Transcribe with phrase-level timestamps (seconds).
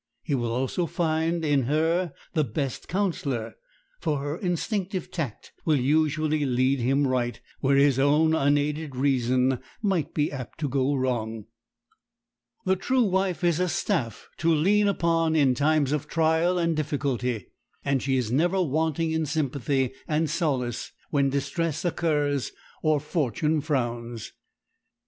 [0.23, 3.53] He will also often find in her his best counselor;
[3.99, 10.15] for her instinctive tact will usually lead him right, where his own unaided reason might
[10.15, 11.45] be apt to go wrong.
[12.65, 17.49] The true wife is a staff to lean upon in times of trial and difficulty,
[17.85, 24.33] and she is never wanting in sympathy and solace when distress occurs or fortune frowns.